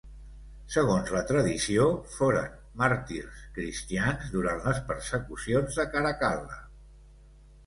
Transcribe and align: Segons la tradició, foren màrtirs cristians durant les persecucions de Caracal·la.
Segons 0.75 1.11
la 1.15 1.19
tradició, 1.31 1.83
foren 2.13 2.55
màrtirs 2.83 3.43
cristians 3.59 4.33
durant 4.37 4.65
les 4.71 4.81
persecucions 4.89 5.79
de 5.83 5.87
Caracal·la. 5.95 6.61